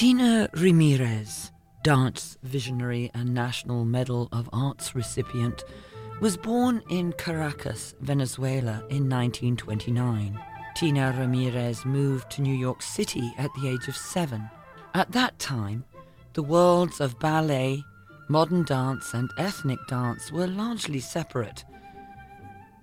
Tina 0.00 0.48
Ramirez, 0.54 1.52
dance 1.82 2.38
visionary 2.42 3.10
and 3.12 3.34
National 3.34 3.84
Medal 3.84 4.30
of 4.32 4.48
Arts 4.50 4.94
recipient, 4.94 5.62
was 6.22 6.38
born 6.38 6.82
in 6.88 7.12
Caracas, 7.12 7.94
Venezuela 8.00 8.82
in 8.88 9.10
1929. 9.10 10.42
Tina 10.74 11.14
Ramirez 11.18 11.84
moved 11.84 12.30
to 12.30 12.40
New 12.40 12.54
York 12.54 12.80
City 12.80 13.30
at 13.36 13.50
the 13.52 13.68
age 13.68 13.88
of 13.88 13.94
seven. 13.94 14.48
At 14.94 15.12
that 15.12 15.38
time, 15.38 15.84
the 16.32 16.44
worlds 16.44 16.98
of 16.98 17.18
ballet, 17.18 17.84
modern 18.26 18.64
dance, 18.64 19.12
and 19.12 19.30
ethnic 19.36 19.80
dance 19.86 20.32
were 20.32 20.46
largely 20.46 21.00
separate. 21.00 21.66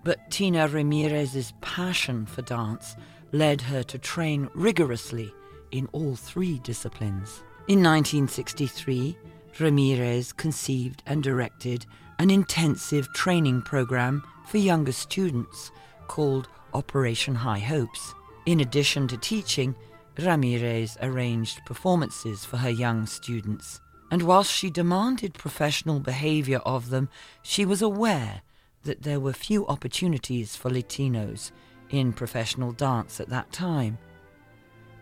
But 0.04 0.30
Tina 0.30 0.68
Ramirez's 0.68 1.52
passion 1.62 2.28
for 2.28 2.44
dance 2.44 2.96
led 3.32 3.62
her 3.62 3.82
to 3.82 3.98
train 3.98 4.50
rigorously 4.54 5.34
in 5.72 5.88
all 5.92 6.16
three 6.16 6.60
disciplines. 6.60 7.44
In 7.68 7.84
1963, 7.84 9.18
Ramirez 9.60 10.32
conceived 10.34 11.04
and 11.06 11.24
directed 11.24 11.86
an 12.20 12.30
intensive 12.30 13.12
training 13.14 13.62
program 13.62 14.24
for 14.48 14.58
younger 14.58 14.92
students 14.92 15.72
called 16.08 16.48
Operation 16.74 17.36
High 17.36 17.60
Hopes. 17.60 18.14
In 18.46 18.60
addition 18.60 19.08
to 19.10 19.18
teaching, 19.18 19.76
Ramirez 20.18 20.98
arranged 21.02 21.66
performances 21.66 22.46
for 22.46 22.58
her 22.58 22.70
young 22.70 23.06
students. 23.06 23.82
And 24.10 24.24
whilst 24.24 24.52
she 24.52 24.70
demanded 24.70 25.34
professional 25.34 26.00
behavior 26.00 26.60
of 26.60 26.90
them, 26.90 27.10
she 27.42 27.66
was 27.66 27.82
aware 27.82 28.42
that 28.84 29.04
there 29.04 29.20
were 29.20 29.34
few 29.34 29.68
opportunities 29.68 30.56
for 30.56 30.70
Latinos 30.72 31.52
in 31.90 32.14
professional 32.14 32.72
dance 32.72 33.20
at 33.20 33.30
that 33.30 33.52
time. 33.52 33.98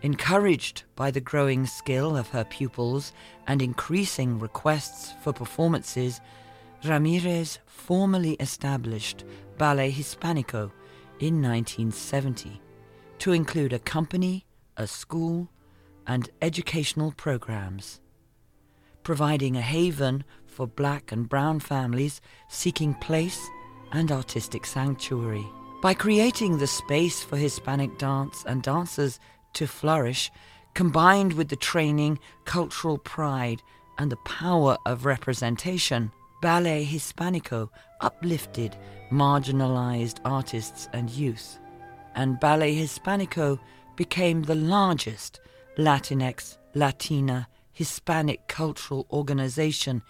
Encouraged 0.02 0.84
by 0.94 1.10
the 1.10 1.20
growing 1.20 1.66
skill 1.66 2.16
of 2.16 2.28
her 2.28 2.44
pupils 2.44 3.12
and 3.46 3.62
increasing 3.62 4.38
requests 4.38 5.14
for 5.22 5.32
performances, 5.32 6.20
Ramirez 6.84 7.58
formally 7.66 8.34
established 8.34 9.24
Ballet 9.58 9.90
Hispanico 9.90 10.70
in 11.18 11.40
1970 11.40 12.60
to 13.18 13.32
include 13.32 13.72
a 13.72 13.78
company, 13.78 14.44
a 14.76 14.86
school, 14.86 15.48
and 16.06 16.28
educational 16.42 17.12
programs, 17.12 18.00
providing 19.02 19.56
a 19.56 19.62
haven 19.62 20.24
for 20.46 20.66
black 20.66 21.10
and 21.10 21.28
brown 21.28 21.58
families 21.58 22.20
seeking 22.48 22.94
place 22.94 23.48
and 23.92 24.12
artistic 24.12 24.66
sanctuary. 24.66 25.46
By 25.82 25.94
creating 25.94 26.58
the 26.58 26.66
space 26.66 27.22
for 27.22 27.36
Hispanic 27.36 27.98
dance 27.98 28.44
and 28.46 28.62
dancers 28.62 29.20
to 29.56 29.66
flourish, 29.66 30.30
combined 30.74 31.32
with 31.34 31.48
the 31.48 31.56
training, 31.56 32.18
cultural 32.44 32.98
pride, 32.98 33.62
and 33.98 34.10
the 34.10 34.16
power 34.24 34.76
of 34.86 35.04
representation, 35.04 36.12
Ballet 36.42 36.84
Hispanico 36.84 37.70
uplifted 38.00 38.76
marginalized 39.10 40.18
artists 40.24 40.88
and 40.92 41.08
youth, 41.10 41.58
and 42.14 42.40
Ballet 42.40 42.74
Hispanico 42.74 43.58
became 43.96 44.42
the 44.42 44.54
largest 44.54 45.40
Latinx, 45.78 46.58
Latina, 46.74 47.48
Hispanic 47.72 48.46
cultural 48.48 49.06
organization 49.10 50.02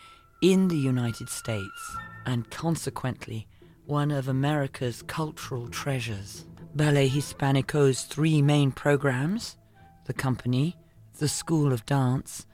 in 0.43 0.69
the 0.69 0.77
United 0.77 1.29
States, 1.29 1.97
and 2.25 2.51
consequently 2.51 3.47
one 3.85 4.11
of 4.11 4.27
America's 4.27 5.03
cultural 5.03 5.69
treasures. 5.69 6.46
Ballet 6.77 7.09
Hispanico's 7.09 8.03
three 8.03 8.43
main 8.43 8.71
programs 8.71 9.57
the 10.05 10.13
company, 10.13 10.77
the 11.19 11.27
School 11.27 11.73
of 11.73 11.87
Dance, 11.87 12.45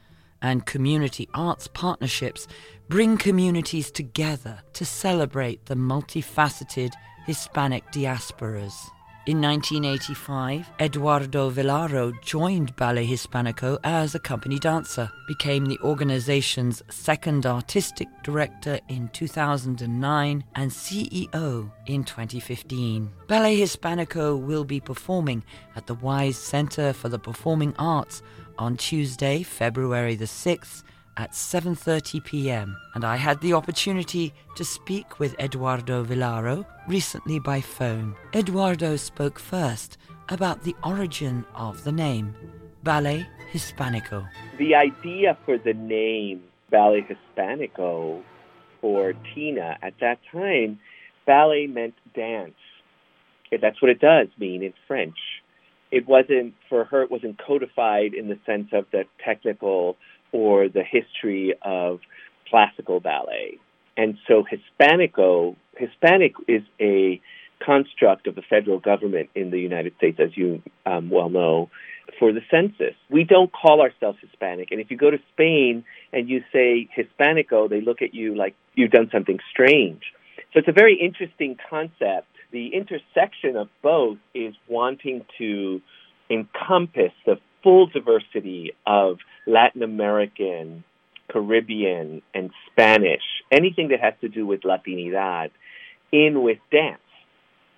and 0.41 0.65
community 0.65 1.29
arts 1.35 1.67
partnerships 1.67 2.47
bring 2.89 3.17
communities 3.17 3.91
together 3.91 4.61
to 4.75 4.85
celebrate 4.85 5.67
the 5.67 5.75
multifaceted 5.75 6.93
Hispanic 7.27 7.85
diasporas. 7.91 8.91
In 9.25 9.41
1985, 9.41 10.69
Eduardo 10.81 11.49
Vilaro 11.49 12.13
joined 12.23 12.75
Ballet 12.75 13.07
Hispanico 13.07 13.79
as 13.85 14.17
a 14.17 14.19
company 14.19 14.59
dancer, 14.59 15.13
became 15.29 15.67
the 15.67 15.79
organization's 15.79 16.83
second 16.91 17.47
artistic 17.47 18.09
director 18.25 18.81
in 18.89 19.07
2009 19.11 20.43
and 20.57 20.71
CEO 20.73 21.71
in 21.87 22.03
2015. 22.03 23.13
Ballet 23.29 23.61
Hispanico 23.61 24.37
will 24.37 24.65
be 24.65 24.81
performing 24.81 25.45
at 25.77 25.87
the 25.87 25.95
Weis 25.95 26.35
Center 26.35 26.93
for 26.93 27.09
the 27.09 27.21
Performing 27.21 27.77
Arts 27.79 28.25
on 28.59 28.77
Tuesday, 28.77 29.45
February 29.45 30.17
the 30.17 30.25
6th 30.25 30.83
at 31.17 31.33
7:30 31.33 32.25
p.m. 32.25 32.77
and 32.95 33.05
I 33.05 33.17
had 33.17 33.41
the 33.41 33.53
opportunity 33.53 34.33
to 34.57 34.65
speak 34.65 35.19
with 35.19 35.39
Eduardo 35.39 36.05
Vilaro 36.05 36.65
recently 36.89 37.39
by 37.39 37.61
phone. 37.61 38.15
Eduardo 38.35 38.97
spoke 38.97 39.39
first 39.39 39.99
about 40.29 40.63
the 40.63 40.75
origin 40.85 41.45
of 41.55 41.85
the 41.85 41.93
name 41.93 42.35
Ballet 42.83 43.27
Hispanico. 43.53 44.27
The 44.59 44.75
idea 44.75 45.37
for 45.45 45.59
the 45.59 45.75
name 45.75 46.43
Ballet 46.71 47.07
Hispanico 47.07 48.23
for 48.81 49.13
Tina 49.35 49.79
at 49.83 49.95
that 50.01 50.19
time, 50.33 50.81
ballet 51.27 51.67
meant 51.67 51.95
dance. 52.15 52.55
That's 53.61 53.81
what 53.83 53.91
it 53.91 54.01
does 54.01 54.29
mean 54.39 54.63
in 54.63 54.73
French. 54.89 55.19
It 55.91 56.09
wasn't 56.09 56.55
for 56.71 56.85
her. 56.85 57.03
It 57.03 57.11
wasn't 57.11 57.39
codified 57.39 58.15
in 58.15 58.29
the 58.29 58.39
sense 58.47 58.69
of 58.73 58.87
the 58.93 59.05
technical 59.23 59.99
or 60.33 60.69
the 60.69 60.83
history 60.83 61.55
of 61.63 62.01
classical 62.49 63.01
ballet. 63.01 63.59
And 63.97 64.17
so 64.27 64.45
Hispanico, 64.45 65.57
Hispanic 65.77 66.35
is 66.49 66.63
a 66.81 67.21
construct 67.65 68.27
of 68.27 68.35
the 68.35 68.43
federal 68.43 68.79
government 68.79 69.31
in 69.35 69.51
the 69.51 69.61
United 69.61 69.95
States, 69.97 70.19
as 70.21 70.37
you 70.37 70.63
um, 70.87 71.11
well 71.11 71.29
know, 71.29 71.71
for 72.19 72.33
the 72.33 72.41
census. 72.51 72.95
We 73.11 73.25
don't 73.25 73.53
call 73.53 73.81
ourselves 73.81 74.19
Hispanic. 74.21 74.71
And 74.71 74.81
if 74.81 74.91
you 74.91 74.97
go 74.97 75.11
to 75.11 75.19
Spain 75.33 75.85
and 76.13 76.29
you 76.29 76.43
say 76.53 76.89
Hispanico, 76.97 77.69
they 77.69 77.81
look 77.81 78.03
at 78.03 78.15
you 78.15 78.35
like 78.35 78.55
you've 78.75 78.91
done 78.91 79.09
something 79.13 79.39
strange. 79.51 80.03
So 80.53 80.59
it's 80.59 80.69
a 80.69 80.73
very 80.73 80.99
interesting 81.01 81.57
concept. 81.71 82.27
The 82.51 82.69
intersection 82.75 83.57
of 83.57 83.69
both 83.83 84.19
is 84.35 84.55
wanting 84.69 85.25
to 85.39 85.81
encompass 86.33 87.13
the 87.27 87.39
full 87.63 87.87
diversity 87.87 88.73
of 88.87 89.19
Latin 89.47 89.83
American, 89.83 90.85
Caribbean, 91.31 92.23
and 92.35 92.51
Spanish, 92.71 93.23
anything 93.51 93.89
that 93.89 94.01
has 94.01 94.15
to 94.21 94.29
do 94.29 94.47
with 94.47 94.63
Latinidad, 94.63 95.51
in 96.11 96.43
with 96.43 96.59
dance. 96.71 96.99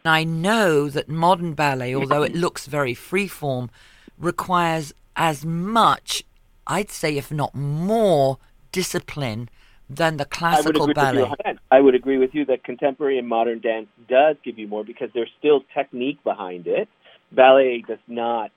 I 0.05 0.25
know 0.25 0.89
that 0.91 1.09
modern 1.09 1.55
ballet, 1.55 1.95
although 1.95 2.23
it 2.23 2.35
looks 2.35 2.67
very 2.67 2.95
freeform, 2.95 3.71
requires 4.19 4.93
as 5.17 5.45
much, 5.47 6.23
I'd 6.67 6.91
say, 6.91 7.17
if 7.17 7.31
not 7.31 7.55
more, 7.55 8.39
discipline 8.71 9.49
than 9.89 10.17
the 10.17 10.25
classical 10.25 10.91
I 10.91 10.93
ballet. 10.93 11.33
I 11.71 11.81
would 11.81 11.95
agree 11.95 12.19
with 12.19 12.35
you 12.35 12.45
that 12.47 12.65
contemporary 12.65 13.19
and 13.19 13.29
modern 13.29 13.61
dance 13.61 13.89
does 14.09 14.37
give 14.45 14.59
you 14.59 14.69
more 14.69 14.85
because 14.85 15.11
there's 15.15 15.31
still 15.39 15.63
technique 15.75 16.23
behind 16.25 16.67
it. 16.67 16.89
Ballet 17.35 17.85
does 17.87 17.99
not 18.09 18.51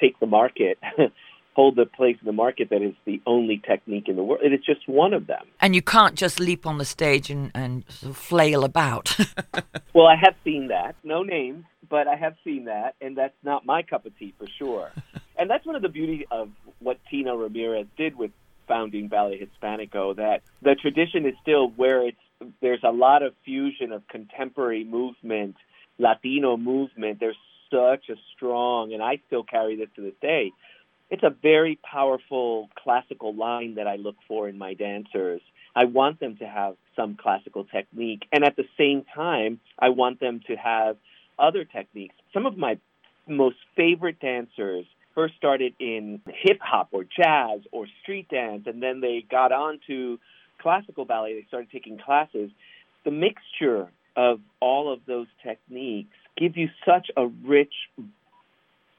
take 0.00 0.18
the 0.20 0.26
market, 0.26 0.78
hold 1.54 1.76
the 1.76 1.86
place 1.86 2.16
in 2.20 2.26
the 2.26 2.32
market 2.32 2.70
that 2.70 2.82
is 2.82 2.94
the 3.04 3.20
only 3.26 3.60
technique 3.64 4.08
in 4.08 4.16
the 4.16 4.22
world. 4.22 4.40
It 4.42 4.52
is 4.52 4.60
just 4.64 4.88
one 4.88 5.12
of 5.12 5.26
them. 5.26 5.44
And 5.60 5.74
you 5.74 5.82
can't 5.82 6.14
just 6.14 6.40
leap 6.40 6.66
on 6.66 6.78
the 6.78 6.84
stage 6.84 7.30
and, 7.30 7.50
and 7.54 7.84
sort 7.88 8.10
of 8.10 8.16
flail 8.16 8.64
about. 8.64 9.16
well, 9.94 10.06
I 10.06 10.16
have 10.16 10.34
seen 10.44 10.68
that. 10.68 10.96
No 11.04 11.22
names, 11.22 11.64
but 11.88 12.08
I 12.08 12.16
have 12.16 12.34
seen 12.42 12.64
that, 12.66 12.94
and 13.00 13.16
that's 13.16 13.34
not 13.42 13.66
my 13.66 13.82
cup 13.82 14.06
of 14.06 14.18
tea 14.18 14.34
for 14.38 14.46
sure. 14.58 14.90
and 15.38 15.48
that's 15.48 15.66
one 15.66 15.76
of 15.76 15.82
the 15.82 15.88
beauty 15.88 16.26
of 16.30 16.48
what 16.78 16.98
Tina 17.10 17.36
Ramirez 17.36 17.86
did 17.96 18.16
with 18.16 18.30
founding 18.66 19.08
Ballet 19.08 19.38
Hispanico, 19.38 20.16
that 20.16 20.42
the 20.62 20.74
tradition 20.74 21.26
is 21.26 21.34
still 21.42 21.68
where 21.68 22.06
it's 22.06 22.16
there's 22.60 22.82
a 22.82 22.90
lot 22.90 23.22
of 23.22 23.34
fusion 23.44 23.92
of 23.92 24.06
contemporary 24.08 24.84
movement, 24.84 25.56
Latino 25.98 26.56
movement. 26.56 27.20
There's 27.20 27.36
such 27.72 28.08
a 28.08 28.14
strong, 28.36 28.92
and 28.92 29.02
I 29.02 29.20
still 29.26 29.42
carry 29.42 29.76
this 29.76 29.88
to 29.96 30.02
this 30.02 30.14
day. 30.20 30.52
It's 31.10 31.22
a 31.22 31.30
very 31.30 31.78
powerful 31.82 32.68
classical 32.82 33.34
line 33.34 33.74
that 33.74 33.86
I 33.86 33.96
look 33.96 34.16
for 34.28 34.48
in 34.48 34.56
my 34.58 34.74
dancers. 34.74 35.40
I 35.74 35.84
want 35.84 36.20
them 36.20 36.36
to 36.36 36.46
have 36.46 36.76
some 36.94 37.16
classical 37.16 37.64
technique, 37.64 38.26
and 38.32 38.44
at 38.44 38.56
the 38.56 38.66
same 38.78 39.04
time, 39.14 39.60
I 39.78 39.88
want 39.88 40.20
them 40.20 40.40
to 40.46 40.56
have 40.56 40.96
other 41.38 41.64
techniques. 41.64 42.14
Some 42.32 42.46
of 42.46 42.56
my 42.56 42.78
most 43.26 43.56
favorite 43.76 44.20
dancers 44.20 44.86
first 45.14 45.34
started 45.36 45.74
in 45.78 46.20
hip 46.26 46.58
hop 46.60 46.88
or 46.92 47.04
jazz 47.04 47.60
or 47.72 47.86
street 48.02 48.28
dance, 48.28 48.64
and 48.66 48.82
then 48.82 49.00
they 49.00 49.24
got 49.30 49.52
on 49.52 49.80
to 49.86 50.18
classical 50.60 51.04
ballet. 51.04 51.34
They 51.34 51.46
started 51.48 51.70
taking 51.70 51.98
classes. 51.98 52.50
The 53.04 53.10
mixture 53.10 53.88
of 54.16 54.40
all 54.60 54.92
of 54.92 55.00
those 55.06 55.26
techniques 55.42 56.16
give 56.36 56.56
you 56.56 56.68
such 56.86 57.10
a 57.16 57.26
rich, 57.26 57.74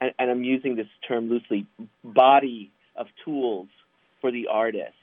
and, 0.00 0.12
and 0.18 0.30
I'm 0.30 0.44
using 0.44 0.76
this 0.76 0.86
term 1.06 1.28
loosely, 1.28 1.66
body 2.02 2.70
of 2.96 3.06
tools 3.24 3.68
for 4.20 4.30
the 4.30 4.48
artist 4.50 4.94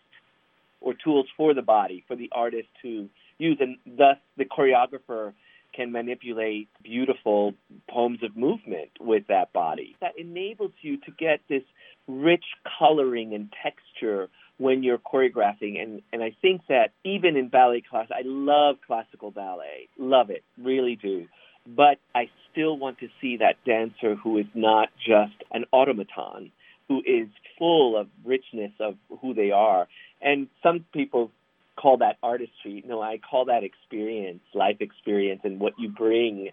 or 0.79 0.93
tools 0.93 1.27
for 1.37 1.53
the 1.53 1.61
body 1.61 2.03
for 2.07 2.15
the 2.15 2.29
artist 2.31 2.67
to 2.81 3.09
use. 3.37 3.57
And 3.59 3.77
thus, 3.85 4.17
the 4.37 4.45
choreographer 4.45 5.33
can 5.73 5.91
manipulate 5.91 6.67
beautiful 6.83 7.53
poems 7.89 8.23
of 8.23 8.35
movement 8.35 8.89
with 8.99 9.27
that 9.27 9.53
body. 9.53 9.95
That 10.01 10.17
enables 10.17 10.71
you 10.81 10.97
to 10.97 11.11
get 11.11 11.39
this 11.47 11.63
rich 12.07 12.43
coloring 12.77 13.33
and 13.33 13.53
texture 13.63 14.29
when 14.57 14.83
you're 14.83 14.97
choreographing. 14.97 15.81
And, 15.81 16.01
and 16.11 16.21
I 16.21 16.35
think 16.41 16.61
that 16.67 16.91
even 17.03 17.37
in 17.37 17.47
ballet 17.47 17.81
class, 17.81 18.07
I 18.11 18.21
love 18.25 18.77
classical 18.85 19.31
ballet, 19.31 19.87
love 19.97 20.29
it, 20.29 20.43
really 20.61 20.95
do. 20.95 21.27
But 21.67 21.99
I 22.15 22.29
still 22.51 22.77
want 22.77 22.99
to 22.99 23.07
see 23.19 23.37
that 23.37 23.55
dancer 23.65 24.15
who 24.15 24.37
is 24.37 24.47
not 24.53 24.89
just 24.97 25.35
an 25.51 25.65
automaton, 25.71 26.51
who 26.87 27.01
is 27.05 27.27
full 27.57 27.97
of 27.97 28.07
richness 28.25 28.71
of 28.79 28.95
who 29.21 29.33
they 29.33 29.51
are. 29.51 29.87
And 30.21 30.47
some 30.63 30.85
people 30.93 31.31
call 31.75 31.97
that 31.97 32.17
artistry. 32.21 32.83
No, 32.85 33.01
I 33.01 33.17
call 33.17 33.45
that 33.45 33.63
experience, 33.63 34.41
life 34.53 34.77
experience, 34.79 35.41
and 35.43 35.59
what 35.59 35.73
you 35.77 35.89
bring 35.89 36.49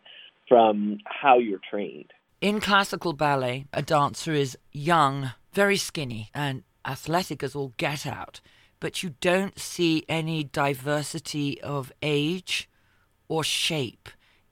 from 0.49 0.99
how 1.05 1.39
you're 1.39 1.61
trained. 1.71 2.13
In 2.41 2.61
classical 2.61 3.13
ballet, 3.13 3.67
a 3.73 3.83
dancer 3.83 4.33
is 4.33 4.57
young, 4.73 5.33
very 5.53 5.77
skinny, 5.77 6.31
and 6.35 6.63
athletic 6.85 7.43
as 7.43 7.55
all 7.55 7.73
get 7.77 8.07
out, 8.07 8.41
but 8.81 9.03
you 9.03 9.15
don't 9.21 9.59
see 9.59 10.05
any 10.09 10.45
diversity 10.45 11.61
of 11.63 11.93
age 12.01 12.69
or 13.27 13.43
shape. 13.43 14.09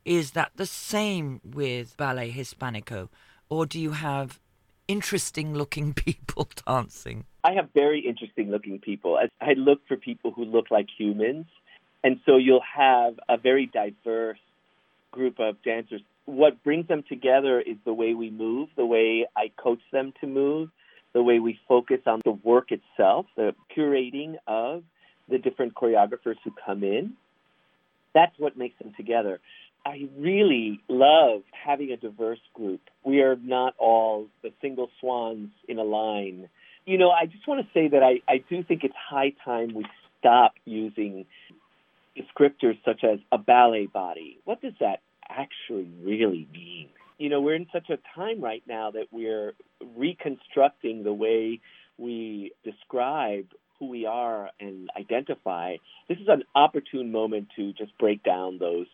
Is 0.06 0.30
that 0.30 0.52
the 0.54 0.66
same 0.66 1.40
with 1.44 1.96
Ballet 1.96 2.30
Hispanico? 2.30 3.08
Or 3.48 3.66
do 3.66 3.80
you 3.80 3.90
have 3.90 4.38
interesting 4.86 5.52
looking 5.52 5.92
people 6.06 6.48
dancing? 6.64 7.24
I 7.42 7.54
have 7.54 7.70
very 7.74 8.00
interesting 8.06 8.52
looking 8.52 8.78
people. 8.78 9.18
I 9.40 9.52
look 9.54 9.80
for 9.88 9.96
people 9.96 10.30
who 10.30 10.44
look 10.44 10.70
like 10.70 10.86
humans. 10.96 11.46
And 12.04 12.20
so 12.24 12.36
you'll 12.36 12.62
have 12.76 13.18
a 13.28 13.36
very 13.36 13.66
diverse 13.66 14.38
group 15.10 15.40
of 15.40 15.60
dancers. 15.64 16.02
What 16.24 16.62
brings 16.62 16.86
them 16.86 17.02
together 17.08 17.60
is 17.60 17.76
the 17.84 17.92
way 17.92 18.14
we 18.14 18.30
move, 18.30 18.68
the 18.76 18.86
way 18.86 19.26
I 19.36 19.50
coach 19.56 19.82
them 19.90 20.12
to 20.20 20.28
move, 20.28 20.68
the 21.14 21.22
way 21.22 21.40
we 21.40 21.58
focus 21.66 22.00
on 22.06 22.20
the 22.24 22.30
work 22.30 22.70
itself, 22.70 23.26
the 23.34 23.56
curating 23.76 24.36
of 24.46 24.84
the 25.28 25.38
different 25.38 25.74
choreographers 25.74 26.36
who 26.44 26.52
come 26.64 26.84
in. 26.84 27.14
That's 28.14 28.38
what 28.38 28.56
makes 28.56 28.78
them 28.78 28.94
together. 28.96 29.40
I 29.86 30.08
really 30.18 30.80
love 30.88 31.42
having 31.52 31.92
a 31.92 31.96
diverse 31.96 32.40
group. 32.54 32.80
We 33.04 33.20
are 33.20 33.36
not 33.36 33.74
all 33.78 34.26
the 34.42 34.52
single 34.60 34.90
swans 34.98 35.50
in 35.68 35.78
a 35.78 35.84
line. 35.84 36.48
You 36.86 36.98
know, 36.98 37.10
I 37.10 37.26
just 37.26 37.46
want 37.46 37.64
to 37.64 37.72
say 37.72 37.86
that 37.86 38.02
I, 38.02 38.20
I 38.28 38.38
do 38.50 38.64
think 38.64 38.82
it's 38.82 38.96
high 38.96 39.32
time 39.44 39.74
we 39.74 39.86
stop 40.18 40.54
using 40.64 41.24
descriptors 42.18 42.78
such 42.84 43.04
as 43.04 43.20
a 43.30 43.38
ballet 43.38 43.86
body. 43.86 44.40
What 44.44 44.60
does 44.60 44.72
that 44.80 45.02
actually 45.28 45.88
really 46.02 46.48
mean? 46.52 46.88
You 47.18 47.28
know, 47.28 47.40
we're 47.40 47.54
in 47.54 47.68
such 47.72 47.88
a 47.88 47.98
time 48.12 48.40
right 48.40 48.64
now 48.66 48.90
that 48.90 49.06
we're 49.12 49.54
reconstructing 49.96 51.04
the 51.04 51.12
way 51.12 51.60
we 51.96 52.50
describe 52.64 53.46
who 53.78 53.86
we 53.86 54.04
are 54.04 54.50
and 54.58 54.90
identify. 54.98 55.76
This 56.08 56.18
is 56.18 56.26
an 56.26 56.42
opportune 56.56 57.12
moment 57.12 57.50
to 57.54 57.72
just 57.72 57.96
break 57.98 58.24
down 58.24 58.58
those 58.58 58.86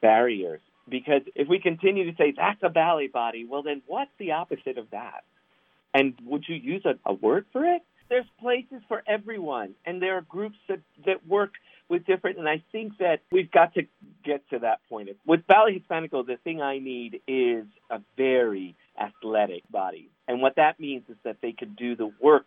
barriers. 0.00 0.60
Because 0.88 1.22
if 1.34 1.48
we 1.48 1.58
continue 1.58 2.10
to 2.10 2.16
say 2.16 2.32
that's 2.36 2.62
a 2.62 2.68
ballet 2.68 3.08
body, 3.08 3.44
well, 3.44 3.62
then 3.62 3.82
what's 3.86 4.10
the 4.18 4.32
opposite 4.32 4.78
of 4.78 4.90
that? 4.90 5.24
And 5.92 6.14
would 6.24 6.44
you 6.48 6.54
use 6.54 6.84
a, 6.84 6.94
a 7.04 7.12
word 7.12 7.46
for 7.52 7.64
it? 7.64 7.82
There's 8.08 8.26
places 8.40 8.82
for 8.86 9.02
everyone, 9.06 9.74
and 9.84 10.00
there 10.00 10.16
are 10.16 10.20
groups 10.20 10.56
that, 10.68 10.78
that 11.06 11.26
work 11.26 11.50
with 11.88 12.06
different. 12.06 12.38
And 12.38 12.48
I 12.48 12.62
think 12.70 12.98
that 12.98 13.20
we've 13.32 13.50
got 13.50 13.74
to 13.74 13.82
get 14.24 14.48
to 14.50 14.60
that 14.60 14.78
point. 14.88 15.08
With 15.26 15.46
Ballet 15.46 15.80
Hispanico, 15.80 16.24
the 16.24 16.36
thing 16.44 16.60
I 16.62 16.78
need 16.78 17.20
is 17.26 17.64
a 17.90 18.00
very 18.16 18.76
athletic 19.00 19.62
body. 19.70 20.08
And 20.28 20.40
what 20.40 20.56
that 20.56 20.78
means 20.78 21.04
is 21.08 21.16
that 21.24 21.38
they 21.42 21.52
could 21.52 21.74
do 21.76 21.96
the 21.96 22.12
work 22.20 22.46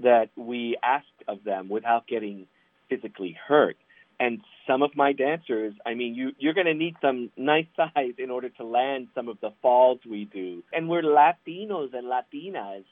that 0.00 0.30
we 0.36 0.76
ask 0.82 1.06
of 1.28 1.44
them 1.44 1.68
without 1.68 2.06
getting 2.06 2.46
physically 2.88 3.36
hurt. 3.46 3.76
And 4.18 4.40
some 4.66 4.82
of 4.82 4.96
my 4.96 5.12
dancers, 5.12 5.74
I 5.84 5.94
mean, 5.94 6.14
you, 6.14 6.32
you're 6.38 6.54
going 6.54 6.66
to 6.66 6.74
need 6.74 6.96
some 7.00 7.30
nice 7.36 7.66
size 7.76 8.14
in 8.18 8.30
order 8.30 8.48
to 8.50 8.64
land 8.64 9.08
some 9.14 9.28
of 9.28 9.38
the 9.40 9.52
falls 9.62 10.00
we 10.08 10.24
do. 10.24 10.62
And 10.72 10.88
we're 10.88 11.02
Latinos 11.02 11.92
and 11.94 12.06
Latinas. 12.06 12.84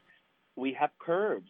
We 0.56 0.76
have 0.79 0.91
curves. 0.99 1.49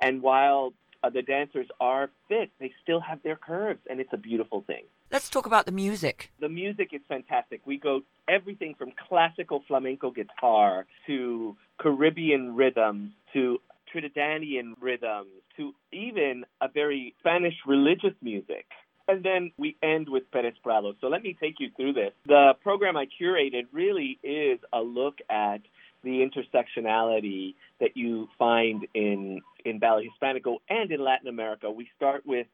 And 0.00 0.22
while 0.22 0.72
uh, 1.02 1.10
the 1.10 1.22
dancers 1.22 1.66
are 1.80 2.10
fit, 2.28 2.50
they 2.58 2.72
still 2.82 3.00
have 3.00 3.22
their 3.22 3.36
curves, 3.36 3.80
and 3.88 4.00
it's 4.00 4.12
a 4.12 4.16
beautiful 4.16 4.62
thing. 4.66 4.84
Let's 5.10 5.28
talk 5.28 5.46
about 5.46 5.66
the 5.66 5.72
music. 5.72 6.30
The 6.40 6.48
music 6.48 6.90
is 6.92 7.00
fantastic. 7.08 7.62
We 7.64 7.78
go 7.78 8.02
everything 8.28 8.74
from 8.78 8.92
classical 9.08 9.62
flamenco 9.66 10.10
guitar 10.10 10.86
to 11.06 11.56
Caribbean 11.80 12.54
rhythms 12.54 13.10
to 13.32 13.58
Trinidadian 13.92 14.74
rhythms 14.80 15.30
to 15.56 15.72
even 15.92 16.44
a 16.60 16.68
very 16.68 17.14
Spanish 17.18 17.54
religious 17.66 18.14
music. 18.22 18.66
And 19.10 19.24
then 19.24 19.50
we 19.58 19.76
end 19.82 20.08
with 20.08 20.30
Perez 20.30 20.54
Prado. 20.62 20.94
So 21.00 21.08
let 21.08 21.24
me 21.24 21.36
take 21.40 21.56
you 21.58 21.70
through 21.76 21.94
this. 21.94 22.12
The 22.26 22.52
program 22.62 22.96
I 22.96 23.06
curated 23.20 23.66
really 23.72 24.20
is 24.22 24.60
a 24.72 24.80
look 24.80 25.18
at 25.28 25.62
the 26.04 26.24
intersectionality 26.24 27.56
that 27.80 27.96
you 27.96 28.28
find 28.38 28.86
in 28.94 29.40
in 29.64 29.80
Ballet 29.80 30.08
Hispanico 30.08 30.58
and 30.68 30.92
in 30.92 31.02
Latin 31.02 31.26
America. 31.26 31.68
We 31.70 31.88
start 31.96 32.24
with 32.24 32.46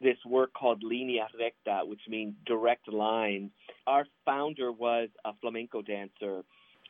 this 0.00 0.16
work 0.26 0.52
called 0.52 0.82
Línea 0.82 1.26
Recta, 1.38 1.82
which 1.84 2.00
means 2.08 2.34
direct 2.44 2.88
line. 2.88 3.52
Our 3.86 4.04
founder 4.24 4.72
was 4.72 5.10
a 5.24 5.32
flamenco 5.40 5.80
dancer. 5.80 6.42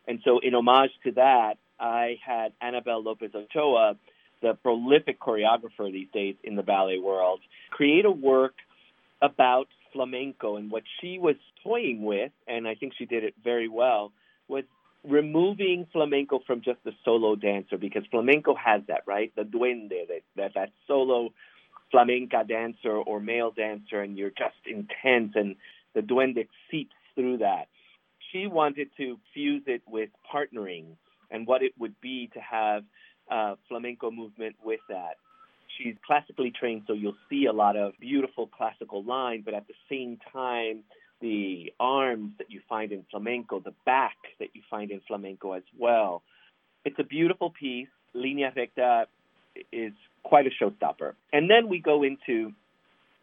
And 0.08 0.20
so, 0.24 0.38
in 0.38 0.54
homage 0.54 0.92
to 1.04 1.12
that, 1.12 1.58
I 1.78 2.16
had 2.24 2.52
Annabelle 2.62 3.02
Lopez 3.02 3.32
Ochoa, 3.34 3.96
the 4.40 4.54
prolific 4.62 5.20
choreographer 5.20 5.92
these 5.92 6.08
days 6.10 6.36
in 6.42 6.56
the 6.56 6.62
ballet 6.62 6.98
world, 6.98 7.40
create 7.70 8.06
a 8.06 8.10
work 8.10 8.54
about 9.22 9.68
flamenco. 9.92 10.56
And 10.56 10.70
what 10.70 10.82
she 11.00 11.18
was 11.18 11.36
toying 11.62 12.02
with, 12.04 12.32
and 12.46 12.66
I 12.66 12.74
think 12.74 12.94
she 12.96 13.06
did 13.06 13.24
it 13.24 13.34
very 13.42 13.68
well, 13.68 14.12
was 14.48 14.64
removing 15.04 15.86
flamenco 15.92 16.40
from 16.46 16.60
just 16.62 16.82
the 16.84 16.92
solo 17.04 17.34
dancer 17.34 17.78
because 17.78 18.02
flamenco 18.10 18.54
has 18.54 18.82
that, 18.88 19.02
right? 19.06 19.32
The 19.36 19.42
duende, 19.42 20.08
that, 20.08 20.22
that, 20.36 20.54
that 20.54 20.70
solo 20.86 21.32
flamenca 21.90 22.44
dancer 22.46 22.92
or 22.92 23.20
male 23.20 23.50
dancer, 23.50 24.00
and 24.00 24.16
you're 24.16 24.30
just 24.30 24.56
intense, 24.66 25.32
and 25.34 25.56
the 25.94 26.00
duende 26.00 26.46
seeps 26.70 26.94
through 27.14 27.38
that. 27.38 27.66
She 28.32 28.46
wanted 28.46 28.88
to 28.96 29.18
fuse 29.34 29.64
it 29.66 29.82
with 29.88 30.10
partnering 30.32 30.84
and 31.30 31.46
what 31.46 31.62
it 31.62 31.72
would 31.78 32.00
be 32.00 32.30
to 32.34 32.40
have 32.40 32.84
uh, 33.30 33.54
flamenco 33.68 34.10
movement 34.10 34.56
with 34.62 34.80
that. 34.88 35.16
She's 35.82 35.94
classically 36.06 36.52
trained, 36.58 36.82
so 36.86 36.92
you'll 36.92 37.16
see 37.28 37.46
a 37.46 37.52
lot 37.52 37.76
of 37.76 37.92
beautiful 38.00 38.46
classical 38.46 39.02
line, 39.02 39.42
but 39.44 39.54
at 39.54 39.66
the 39.66 39.74
same 39.88 40.18
time, 40.32 40.84
the 41.20 41.72
arms 41.78 42.32
that 42.38 42.50
you 42.50 42.60
find 42.68 42.92
in 42.92 43.04
flamenco, 43.10 43.60
the 43.60 43.74
back 43.84 44.16
that 44.38 44.48
you 44.54 44.62
find 44.70 44.90
in 44.90 45.00
flamenco 45.06 45.52
as 45.52 45.62
well. 45.78 46.22
It's 46.84 46.98
a 46.98 47.04
beautiful 47.04 47.50
piece. 47.50 47.88
Linea 48.14 48.52
Recta 48.54 49.06
is 49.72 49.92
quite 50.22 50.46
a 50.46 50.50
showstopper. 50.50 51.12
And 51.32 51.48
then 51.50 51.68
we 51.68 51.80
go 51.80 52.02
into 52.02 52.52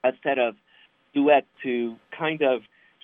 a 0.04 0.12
set 0.24 0.38
of 0.38 0.56
duets 1.14 1.48
to 1.64 1.96
kind 2.18 2.42
of 2.42 2.62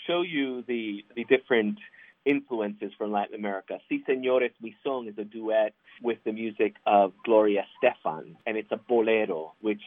show 0.08 0.22
you 0.22 0.64
the, 0.68 1.04
the 1.16 1.24
different 1.26 1.78
influences 2.26 2.92
from 2.98 3.12
Latin 3.12 3.36
America. 3.36 3.80
Si 3.90 4.04
Señores, 4.08 4.52
Mi 4.62 4.76
Son 4.84 5.08
is 5.08 5.18
a 5.18 5.24
duet 5.24 5.74
with 6.02 6.18
the 6.26 6.32
music 6.32 6.76
of 6.86 7.14
Gloria 7.24 7.66
Estefan, 7.84 8.36
and 8.46 8.58
it's 8.58 8.72
a 8.72 8.78
bolero, 8.78 9.54
which 9.62 9.82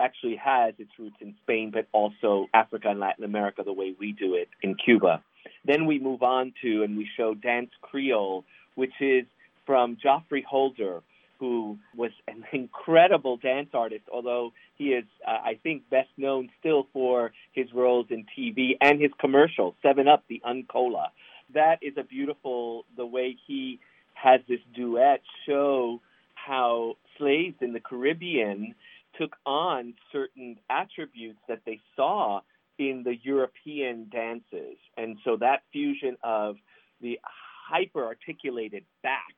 actually 0.00 0.36
has 0.36 0.74
its 0.78 0.90
roots 0.98 1.16
in 1.20 1.34
Spain, 1.42 1.70
but 1.72 1.86
also 1.92 2.46
Africa 2.52 2.88
and 2.90 3.00
Latin 3.00 3.24
America 3.24 3.62
the 3.64 3.72
way 3.72 3.94
we 3.98 4.12
do 4.12 4.34
it 4.34 4.48
in 4.62 4.74
Cuba. 4.74 5.22
Then 5.64 5.86
we 5.86 5.98
move 5.98 6.22
on 6.22 6.52
to 6.62 6.82
and 6.82 6.96
we 6.96 7.08
show 7.16 7.34
Danse 7.34 7.70
Creole, 7.80 8.44
which 8.74 8.92
is 9.00 9.24
from 9.66 9.96
Geoffrey 10.02 10.44
Holder, 10.48 11.02
who 11.38 11.78
was 11.96 12.10
an 12.28 12.44
incredible 12.52 13.36
dance 13.36 13.70
artist, 13.74 14.04
although 14.12 14.52
he 14.76 14.88
is, 14.88 15.04
uh, 15.26 15.30
I 15.30 15.58
think, 15.62 15.88
best 15.90 16.10
known 16.16 16.50
still 16.60 16.88
for 16.92 17.32
his 17.52 17.72
roles 17.72 18.06
in 18.10 18.26
TV 18.36 18.76
and 18.80 19.00
his 19.00 19.10
commercial, 19.20 19.74
7 19.82 20.08
Up, 20.08 20.24
the 20.28 20.42
Uncola. 20.44 21.08
That 21.54 21.78
is 21.82 21.94
a 21.96 22.02
beautiful, 22.02 22.84
the 22.96 23.06
way 23.06 23.36
he 23.46 23.80
has 24.14 24.40
this 24.48 24.60
duet 24.74 25.22
show 25.46 26.00
how 26.34 26.94
slaves 27.18 27.56
in 27.60 27.72
the 27.72 27.80
Caribbean 27.80 28.74
took 29.18 29.36
on 29.46 29.94
certain 30.12 30.56
attributes 30.68 31.38
that 31.48 31.60
they 31.64 31.80
saw 31.96 32.40
in 32.78 33.02
the 33.04 33.16
European 33.22 34.08
dances. 34.10 34.76
And 34.96 35.16
so 35.24 35.36
that 35.36 35.62
fusion 35.72 36.16
of 36.24 36.56
the 37.00 37.20
hyper 37.22 38.04
articulated 38.04 38.84
back 39.02 39.34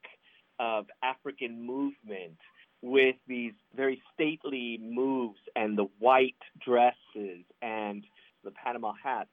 of 0.59 0.87
African 1.03 1.67
movement 1.67 2.39
with 2.83 3.17
these 3.27 3.53
very 3.75 4.03
stately 4.15 4.79
moves 4.83 5.39
and 5.55 5.77
the 5.77 5.89
white 5.99 6.35
dresses 6.65 7.45
and 7.61 8.05
the 8.45 8.51
Panama 8.53 8.93
hats. 9.03 9.29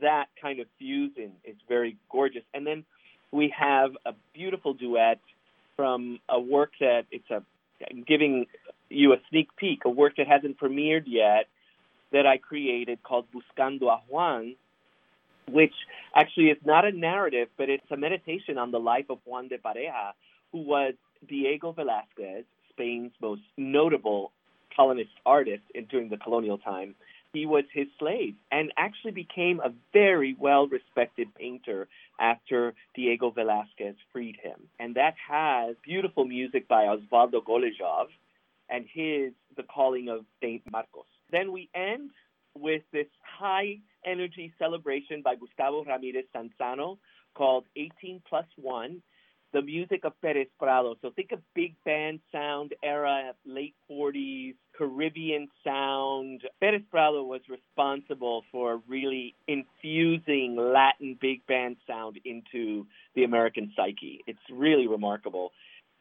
That 0.00 0.26
kind 0.40 0.60
of 0.60 0.66
fusion 0.78 1.32
is 1.44 1.56
very 1.68 1.96
gorgeous. 2.10 2.42
And 2.54 2.66
then 2.66 2.84
we 3.30 3.52
have 3.58 3.90
a 4.06 4.12
beautiful 4.34 4.74
duet 4.74 5.20
from 5.76 6.18
a 6.28 6.40
work 6.40 6.72
that 6.80 7.06
it's 7.10 7.30
a 7.30 7.42
I'm 7.90 8.02
giving 8.02 8.46
you 8.88 9.12
a 9.12 9.16
sneak 9.30 9.54
peek, 9.56 9.84
a 9.84 9.90
work 9.90 10.16
that 10.16 10.26
hasn't 10.26 10.58
premiered 10.58 11.04
yet 11.06 11.46
that 12.12 12.26
I 12.26 12.38
created 12.38 13.02
called 13.02 13.26
Buscando 13.32 13.88
a 13.88 14.00
Juan, 14.08 14.56
which 15.48 15.74
actually 16.14 16.46
is 16.46 16.58
not 16.64 16.84
a 16.84 16.92
narrative, 16.92 17.48
but 17.56 17.68
it's 17.68 17.88
a 17.90 17.96
meditation 17.96 18.58
on 18.58 18.70
the 18.70 18.80
life 18.80 19.06
of 19.10 19.18
Juan 19.24 19.48
de 19.48 19.58
Pareja, 19.58 20.12
who 20.52 20.62
was 20.62 20.94
Diego 21.28 21.72
Velázquez, 21.72 22.44
Spain's 22.70 23.12
most 23.20 23.42
notable 23.56 24.32
colonist 24.74 25.10
artist 25.26 25.62
in, 25.74 25.84
during 25.86 26.08
the 26.08 26.16
colonial 26.16 26.58
time. 26.58 26.94
He 27.32 27.44
was 27.44 27.64
his 27.72 27.88
slave 27.98 28.34
and 28.50 28.72
actually 28.76 29.12
became 29.12 29.60
a 29.60 29.72
very 29.92 30.34
well 30.38 30.66
respected 30.66 31.34
painter 31.34 31.86
after 32.18 32.74
Diego 32.94 33.30
Velázquez 33.30 33.96
freed 34.12 34.36
him. 34.42 34.68
And 34.78 34.94
that 34.94 35.14
has 35.28 35.76
beautiful 35.84 36.24
music 36.24 36.66
by 36.68 36.84
Osvaldo 36.84 37.44
Golijov 37.44 38.06
and 38.70 38.86
his 38.92 39.32
The 39.56 39.62
Calling 39.62 40.08
of 40.08 40.24
Saint 40.40 40.62
Marcos. 40.70 41.04
Then 41.30 41.52
we 41.52 41.68
end 41.74 42.10
with 42.54 42.82
this 42.92 43.06
high 43.22 43.78
energy 44.04 44.52
celebration 44.58 45.22
by 45.22 45.34
Gustavo 45.36 45.84
Ramirez 45.84 46.24
Sansano 46.34 46.98
called 47.34 47.64
18 47.76 48.22
plus 48.28 48.46
1, 48.56 49.02
the 49.52 49.62
music 49.62 50.04
of 50.04 50.12
Perez 50.20 50.48
Prado. 50.58 50.96
So 51.00 51.10
think 51.10 51.32
of 51.32 51.40
big 51.54 51.74
band 51.84 52.20
sound 52.30 52.74
era, 52.82 53.32
late 53.46 53.74
40s, 53.90 54.54
Caribbean 54.76 55.48
sound. 55.64 56.42
Perez 56.60 56.82
Prado 56.90 57.22
was 57.22 57.40
responsible 57.48 58.44
for 58.52 58.82
really 58.86 59.34
infusing 59.46 60.56
Latin 60.56 61.16
big 61.20 61.46
band 61.46 61.76
sound 61.86 62.18
into 62.24 62.86
the 63.14 63.24
American 63.24 63.72
psyche. 63.74 64.20
It's 64.26 64.38
really 64.52 64.86
remarkable. 64.86 65.52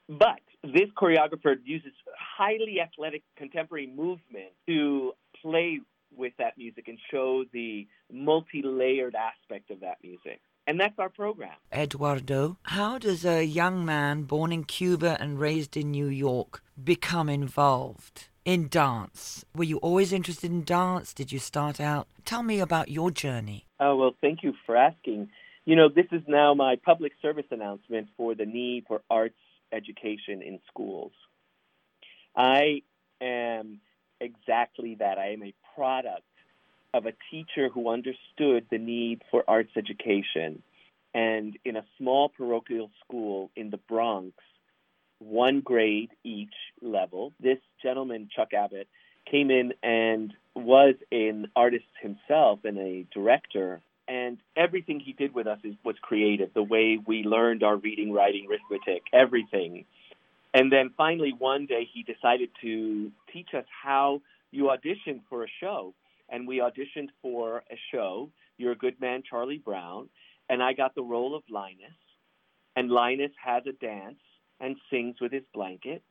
But 0.09 0.41
this 0.63 0.89
choreographer 0.97 1.55
uses 1.65 1.91
highly 2.17 2.79
athletic 2.81 3.23
contemporary 3.37 3.87
movement 3.87 4.51
to 4.67 5.13
play 5.41 5.81
with 6.15 6.33
that 6.39 6.57
music 6.57 6.87
and 6.87 6.97
show 7.11 7.43
the 7.51 7.87
multi 8.11 8.61
layered 8.63 9.15
aspect 9.15 9.69
of 9.71 9.81
that 9.81 9.97
music. 10.01 10.39
And 10.67 10.77
that's 10.77 10.99
our 10.99 11.07
program. 11.07 11.55
Eduardo, 11.73 12.57
how 12.63 12.97
does 12.97 13.25
a 13.25 13.45
young 13.45 13.85
man 13.85 14.23
born 14.23 14.51
in 14.51 14.65
Cuba 14.65 15.15
and 15.17 15.39
raised 15.39 15.77
in 15.77 15.91
New 15.91 16.07
York 16.07 16.61
become 16.83 17.29
involved 17.29 18.27
in 18.43 18.67
dance? 18.67 19.45
Were 19.55 19.63
you 19.63 19.77
always 19.77 20.11
interested 20.11 20.51
in 20.51 20.65
dance? 20.65 21.13
Did 21.13 21.31
you 21.31 21.39
start 21.39 21.79
out? 21.79 22.09
Tell 22.25 22.43
me 22.43 22.59
about 22.59 22.89
your 22.89 23.11
journey. 23.11 23.65
Oh, 23.79 23.95
well, 23.95 24.13
thank 24.19 24.43
you 24.43 24.53
for 24.65 24.75
asking. 24.75 25.29
You 25.63 25.77
know, 25.77 25.87
this 25.87 26.07
is 26.11 26.21
now 26.27 26.53
my 26.53 26.75
public 26.75 27.13
service 27.21 27.45
announcement 27.49 28.09
for 28.17 28.35
the 28.35 28.45
need 28.45 28.83
for 28.89 29.01
arts 29.09 29.35
education 29.71 30.41
in 30.41 30.59
schools. 30.67 31.13
I 32.35 32.81
am 33.21 33.79
exactly 34.19 34.95
that. 34.99 35.17
I 35.17 35.31
am 35.31 35.43
a 35.43 35.53
product 35.75 36.23
of 36.97 37.05
a 37.05 37.13
teacher 37.31 37.69
who 37.69 37.89
understood 37.89 38.65
the 38.71 38.79
need 38.79 39.21
for 39.29 39.43
arts 39.47 39.71
education. 39.77 40.63
And 41.13 41.57
in 41.63 41.75
a 41.77 41.85
small 41.97 42.29
parochial 42.29 42.89
school 43.05 43.51
in 43.55 43.69
the 43.69 43.77
Bronx, 43.77 44.33
one 45.19 45.61
grade 45.61 46.09
each 46.23 46.53
level, 46.81 47.33
this 47.39 47.59
gentleman, 47.81 48.29
Chuck 48.35 48.53
Abbott, 48.53 48.87
came 49.29 49.51
in 49.51 49.73
and 49.83 50.33
was 50.55 50.95
an 51.11 51.47
artist 51.55 51.85
himself 52.01 52.59
and 52.63 52.77
a 52.77 53.05
director. 53.13 53.81
And 54.07 54.37
everything 54.55 54.99
he 54.99 55.13
did 55.13 55.33
with 55.33 55.47
us 55.47 55.59
is, 55.63 55.75
was 55.83 55.95
creative. 56.01 56.53
The 56.53 56.63
way 56.63 56.97
we 57.05 57.23
learned 57.23 57.61
our 57.61 57.75
reading, 57.75 58.11
writing, 58.11 58.47
arithmetic, 58.49 59.03
everything. 59.13 59.85
And 60.53 60.71
then 60.71 60.91
finally, 60.97 61.33
one 61.37 61.67
day, 61.67 61.87
he 61.93 62.03
decided 62.03 62.49
to 62.61 63.11
teach 63.31 63.49
us 63.53 63.65
how 63.83 64.21
you 64.51 64.69
audition 64.69 65.21
for 65.29 65.43
a 65.43 65.47
show 65.59 65.93
and 66.29 66.47
we 66.47 66.57
auditioned 66.57 67.09
for 67.21 67.63
a 67.71 67.77
show, 67.91 68.29
You're 68.57 68.73
a 68.73 68.77
Good 68.77 68.99
Man, 68.99 69.23
Charlie 69.27 69.61
Brown, 69.63 70.09
and 70.49 70.61
I 70.61 70.73
got 70.73 70.95
the 70.95 71.03
role 71.03 71.35
of 71.35 71.43
Linus. 71.49 71.91
And 72.75 72.89
Linus 72.89 73.31
has 73.43 73.63
a 73.65 73.71
dance 73.71 74.19
and 74.59 74.75
sings 74.89 75.15
with 75.19 75.31
his 75.31 75.43
blanket. 75.53 76.03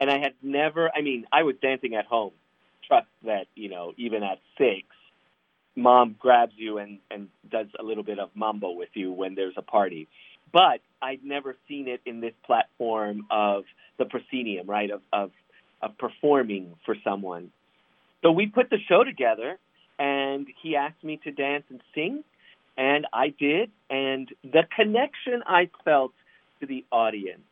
And 0.00 0.10
I 0.10 0.18
had 0.18 0.34
never, 0.42 0.90
I 0.94 1.02
mean, 1.02 1.26
I 1.32 1.42
was 1.42 1.56
dancing 1.60 1.94
at 1.94 2.06
home. 2.06 2.32
Trust 2.86 3.06
that, 3.24 3.46
you 3.54 3.68
know, 3.68 3.92
even 3.96 4.22
at 4.22 4.38
six, 4.58 4.86
mom 5.76 6.16
grabs 6.18 6.52
you 6.56 6.78
and, 6.78 6.98
and 7.10 7.28
does 7.50 7.66
a 7.78 7.82
little 7.82 8.04
bit 8.04 8.18
of 8.18 8.30
mambo 8.34 8.72
with 8.72 8.90
you 8.94 9.12
when 9.12 9.34
there's 9.34 9.54
a 9.56 9.62
party. 9.62 10.08
But 10.52 10.80
I'd 11.02 11.24
never 11.24 11.56
seen 11.68 11.88
it 11.88 12.00
in 12.06 12.20
this 12.20 12.34
platform 12.46 13.26
of 13.30 13.64
the 13.98 14.04
proscenium, 14.04 14.68
right, 14.68 14.90
of, 14.90 15.00
of, 15.12 15.30
of 15.82 15.98
performing 15.98 16.74
for 16.84 16.96
someone. 17.02 17.50
So 18.24 18.32
we 18.32 18.46
put 18.46 18.70
the 18.70 18.78
show 18.88 19.04
together, 19.04 19.58
and 19.98 20.46
he 20.62 20.76
asked 20.76 21.04
me 21.04 21.20
to 21.24 21.30
dance 21.30 21.64
and 21.68 21.80
sing, 21.94 22.24
and 22.76 23.06
I 23.12 23.34
did. 23.38 23.70
And 23.90 24.28
the 24.42 24.62
connection 24.74 25.42
I 25.46 25.68
felt 25.84 26.12
to 26.60 26.66
the 26.66 26.84
audience 26.90 27.42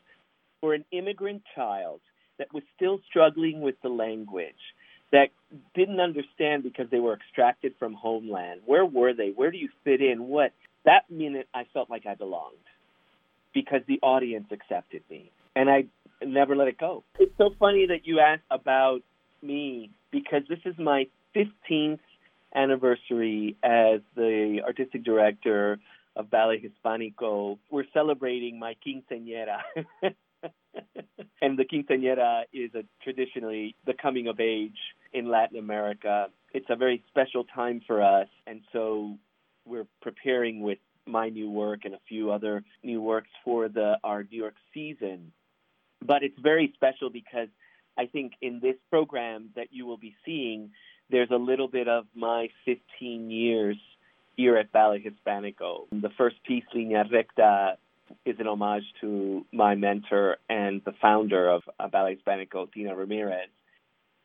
for 0.60 0.72
an 0.72 0.84
immigrant 0.90 1.42
child 1.54 2.00
that 2.38 2.54
was 2.54 2.62
still 2.74 3.00
struggling 3.10 3.60
with 3.60 3.74
the 3.82 3.90
language, 3.90 4.54
that 5.12 5.28
didn't 5.74 6.00
understand 6.00 6.62
because 6.62 6.86
they 6.90 7.00
were 7.00 7.12
extracted 7.12 7.74
from 7.78 7.92
homeland. 7.92 8.62
Where 8.64 8.86
were 8.86 9.12
they? 9.12 9.28
Where 9.28 9.50
do 9.50 9.58
you 9.58 9.68
fit 9.84 10.00
in? 10.00 10.26
What? 10.28 10.52
That 10.86 11.02
minute, 11.10 11.48
I 11.52 11.64
felt 11.74 11.90
like 11.90 12.06
I 12.06 12.14
belonged 12.14 12.56
because 13.52 13.82
the 13.86 14.00
audience 14.02 14.46
accepted 14.50 15.02
me, 15.10 15.30
and 15.54 15.68
I 15.68 15.84
never 16.24 16.56
let 16.56 16.68
it 16.68 16.78
go. 16.78 17.04
It's 17.18 17.36
so 17.36 17.50
funny 17.58 17.86
that 17.88 18.06
you 18.06 18.20
asked 18.20 18.42
about 18.50 19.02
me 19.42 19.90
because 20.12 20.42
this 20.49 20.61
is 20.64 20.75
my 20.78 21.09
15th 21.35 21.99
anniversary 22.54 23.57
as 23.62 24.00
the 24.14 24.61
artistic 24.64 25.02
director 25.02 25.81
of 26.14 26.31
Ballet 26.31 26.62
Hispanico. 26.62 27.59
We're 27.71 27.87
celebrating 27.92 28.59
my 28.59 28.76
quinceañera. 28.87 29.62
and 31.40 31.59
the 31.59 31.64
quinceañera 31.64 32.42
is 32.52 32.75
a 32.75 32.85
traditionally 33.02 33.75
the 33.87 33.95
coming 33.95 34.28
of 34.28 34.38
age 34.38 34.78
in 35.12 35.28
Latin 35.31 35.59
America. 35.59 36.26
It's 36.52 36.66
a 36.69 36.76
very 36.76 37.02
special 37.09 37.45
time 37.45 37.81
for 37.87 38.02
us, 38.02 38.28
and 38.47 38.61
so 38.73 39.16
we're 39.64 39.87
preparing 40.02 40.61
with 40.61 40.78
my 41.07 41.31
new 41.31 41.50
work 41.50 41.81
and 41.85 41.95
a 41.95 42.00
few 42.09 42.31
other 42.31 42.62
new 42.83 43.00
works 43.00 43.31
for 43.45 43.69
the 43.69 43.99
our 44.04 44.23
New 44.25 44.38
York 44.38 44.54
season. 44.75 45.33
But 46.04 46.23
it's 46.23 46.38
very 46.38 46.73
special 46.75 47.11
because 47.11 47.49
I 47.99 48.06
think 48.06 48.32
in 48.40 48.61
this 48.61 48.76
program 48.90 49.50
that 49.56 49.68
you 49.70 49.87
will 49.87 49.99
be 49.99 50.14
seeing, 50.25 50.70
there's 51.11 51.30
a 51.30 51.37
little 51.37 51.68
bit 51.68 51.88
of 51.88 52.06
my 52.14 52.49
15 52.64 53.30
years 53.30 53.76
here 54.37 54.56
at 54.56 54.72
Ballet 54.72 55.04
Hispanico. 55.04 55.87
The 55.90 56.11
first 56.16 56.37
piece, 56.44 56.64
Linea 56.75 57.04
Recta, 57.11 57.76
is 58.25 58.37
an 58.38 58.46
homage 58.46 58.84
to 59.00 59.44
my 59.52 59.75
mentor 59.75 60.38
and 60.49 60.80
the 60.84 60.92
founder 61.00 61.49
of 61.49 61.62
Ballet 61.90 62.16
Hispanico, 62.16 62.72
Tina 62.72 62.94
Ramirez. 62.94 63.49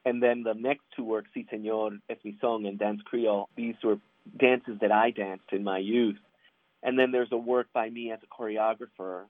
And 0.05 0.23
then 0.23 0.43
the 0.43 0.53
next 0.53 0.83
two 0.95 1.03
works, 1.03 1.29
Si 1.33 1.45
Senor, 1.49 1.91
Es 2.09 2.17
Mi 2.23 2.37
Son, 2.39 2.65
and 2.65 2.79
Danse 2.79 3.01
Creole, 3.03 3.49
these 3.57 3.75
were 3.83 3.97
dances 4.39 4.79
that 4.79 4.91
I 4.91 5.11
danced 5.11 5.51
in 5.51 5.63
my 5.63 5.79
youth. 5.79 6.17
And 6.83 6.97
then 6.97 7.11
there's 7.11 7.31
a 7.33 7.37
work 7.37 7.67
by 7.73 7.89
me 7.89 8.11
as 8.11 8.19
a 8.23 8.27
choreographer. 8.27 9.25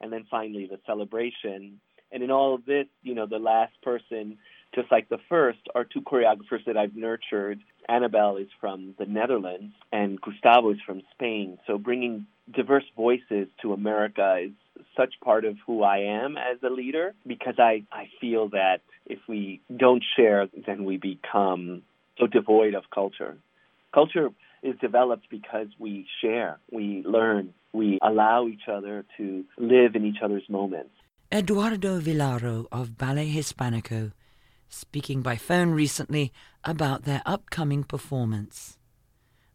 And 0.00 0.12
then 0.12 0.24
finally, 0.30 0.68
the 0.70 0.78
celebration 0.86 1.80
and 2.12 2.22
in 2.22 2.30
all 2.30 2.54
of 2.54 2.64
this, 2.64 2.86
you 3.02 3.14
know, 3.14 3.26
the 3.26 3.38
last 3.38 3.72
person, 3.82 4.38
just 4.74 4.90
like 4.90 5.08
the 5.08 5.18
first, 5.28 5.60
are 5.74 5.84
two 5.84 6.02
choreographers 6.02 6.64
that 6.66 6.76
I've 6.76 6.94
nurtured. 6.94 7.60
Annabelle 7.88 8.36
is 8.36 8.48
from 8.60 8.94
the 8.98 9.06
Netherlands, 9.06 9.74
and 9.92 10.20
Gustavo 10.20 10.70
is 10.70 10.78
from 10.86 11.02
Spain. 11.14 11.58
So 11.66 11.78
bringing 11.78 12.26
diverse 12.54 12.84
voices 12.96 13.48
to 13.62 13.72
America 13.72 14.44
is 14.44 14.52
such 14.96 15.14
part 15.22 15.44
of 15.44 15.56
who 15.66 15.82
I 15.82 15.98
am 15.98 16.36
as 16.36 16.58
a 16.62 16.70
leader 16.70 17.14
because 17.26 17.54
I, 17.58 17.84
I 17.90 18.08
feel 18.20 18.48
that 18.50 18.80
if 19.06 19.18
we 19.28 19.60
don't 19.74 20.04
share, 20.16 20.48
then 20.66 20.84
we 20.84 20.96
become 20.96 21.82
so 22.18 22.26
devoid 22.26 22.74
of 22.74 22.84
culture. 22.92 23.36
Culture 23.94 24.28
is 24.62 24.74
developed 24.80 25.28
because 25.30 25.66
we 25.78 26.06
share, 26.20 26.58
we 26.70 27.02
learn, 27.04 27.52
we 27.72 27.98
allow 28.02 28.46
each 28.46 28.68
other 28.70 29.04
to 29.16 29.44
live 29.58 29.96
in 29.96 30.04
each 30.04 30.22
other's 30.22 30.48
moments. 30.48 30.90
Eduardo 31.32 31.98
Vilaro 31.98 32.66
of 32.70 32.98
Ballet 32.98 33.32
Hispanico, 33.32 34.12
speaking 34.68 35.22
by 35.22 35.36
phone 35.36 35.70
recently 35.70 36.30
about 36.62 37.04
their 37.04 37.22
upcoming 37.24 37.84
performance. 37.84 38.76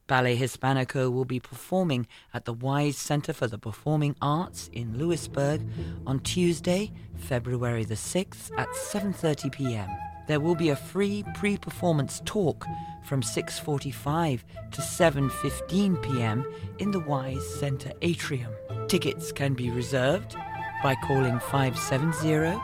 Ballet 0.08 0.36
Hispanico 0.38 1.12
will 1.14 1.24
be 1.24 1.40
performing 1.40 2.08
at 2.34 2.46
the 2.46 2.54
Weis 2.54 2.96
Center 2.96 3.32
for 3.32 3.46
the 3.46 3.60
Performing 3.60 4.16
Arts 4.24 4.72
in 4.74 4.98
Lewisburg 4.98 5.62
on 6.08 6.20
Tuesday, 6.22 6.92
February 7.16 7.86
the 7.86 7.94
6th 7.94 8.50
at 8.58 8.70
7:30 8.70 9.52
p.m. 9.52 9.90
There 10.28 10.40
will 10.40 10.56
be 10.56 10.70
a 10.70 10.76
free 10.76 11.24
pre-performance 11.36 12.24
talk 12.26 12.66
from 13.04 13.22
6:45 13.22 14.40
to 14.72 14.82
7:15 14.82 16.02
p.m. 16.02 16.44
in 16.80 16.90
the 16.90 17.02
Weis 17.02 17.44
Center 17.60 17.92
atrium. 18.02 18.52
Tickets 18.88 19.32
can 19.32 19.54
be 19.54 19.70
reserved 19.70 20.36
by 20.84 20.96
calling 20.96 21.40
570 21.40 22.60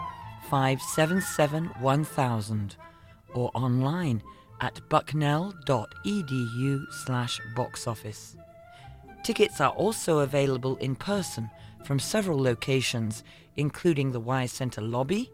577 0.49 1.65
1000 1.79 2.75
or 3.33 3.51
online 3.53 4.21
at 4.61 4.79
bucknell.edu 4.89 6.85
slash 7.05 7.41
box 7.55 7.87
office. 7.87 8.35
Tickets 9.23 9.59
are 9.59 9.71
also 9.71 10.19
available 10.19 10.75
in 10.77 10.95
person 10.95 11.49
from 11.83 11.99
several 11.99 12.41
locations, 12.41 13.23
including 13.55 14.11
the 14.11 14.21
Weis 14.21 14.49
Center 14.49 14.81
lobby, 14.81 15.31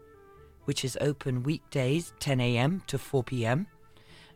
which 0.64 0.84
is 0.84 0.96
open 1.00 1.42
weekdays 1.42 2.12
10 2.20 2.40
a.m. 2.40 2.82
to 2.86 2.98
4 2.98 3.24
p.m., 3.24 3.66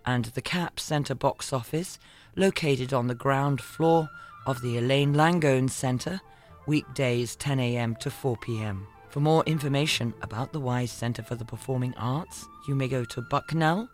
and 0.06 0.26
the 0.26 0.42
CAP 0.42 0.78
Center 0.78 1.14
box 1.14 1.52
office, 1.52 1.98
located 2.36 2.92
on 2.92 3.06
the 3.06 3.14
ground 3.14 3.60
floor 3.60 4.10
of 4.46 4.60
the 4.60 4.76
Elaine 4.76 5.14
Langone 5.14 5.70
Center, 5.70 6.20
weekdays 6.66 7.36
10 7.36 7.60
a.m. 7.60 7.94
to 7.96 8.10
4 8.10 8.36
p.m. 8.38 8.86
For 9.08 9.20
more 9.20 9.44
information 9.44 10.12
about 10.22 10.52
the 10.52 10.60
Weis 10.60 10.88
Center 10.88 11.22
for 11.22 11.36
the 11.36 11.44
Performing 11.44 11.94
Arts, 11.96 12.46
you 12.66 12.74
may 12.74 12.88
go 12.88 13.04
to 13.04 13.22
bucknell.edu 13.22 13.86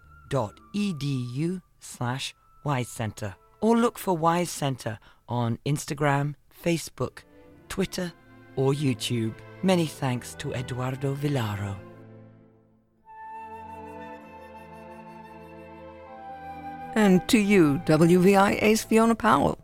slash 1.80 2.34
Weis 2.64 2.86
Center 2.86 3.34
or 3.60 3.76
look 3.76 3.98
for 3.98 4.16
Weis 4.16 4.48
Center 4.48 4.98
on 5.28 5.58
Instagram, 5.66 6.34
Facebook, 6.64 7.18
Twitter, 7.68 8.12
or 8.56 8.72
YouTube. 8.72 9.34
Many 9.62 9.86
thanks 9.86 10.34
to 10.36 10.52
Eduardo 10.54 11.14
Vilaro. 11.14 11.76
And 16.94 17.26
to 17.28 17.38
you, 17.38 17.80
WVIA's 17.86 18.82
Fiona 18.82 19.14
Powell. 19.14 19.58